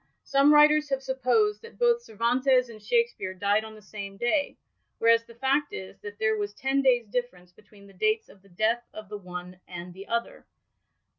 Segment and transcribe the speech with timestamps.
[0.23, 4.57] "Some writers have supposed that hoth Cervantes and Shakspeare died on the same day,
[4.97, 8.49] whereas the fact is, that there was ten days* difference between the dates of the
[8.49, 10.47] death of the one and the other.